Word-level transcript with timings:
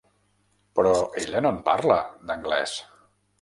Però 0.79 0.93
ella 1.23 1.43
no 1.47 1.51
en 1.57 1.59
parla, 1.67 1.99
d'anglès. 2.31 2.75